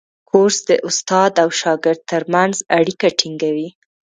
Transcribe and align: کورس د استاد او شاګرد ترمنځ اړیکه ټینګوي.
کورس 0.29 0.57
د 0.69 0.71
استاد 0.87 1.31
او 1.43 1.49
شاګرد 1.61 2.01
ترمنځ 2.11 2.55
اړیکه 2.79 3.07
ټینګوي. 3.19 3.69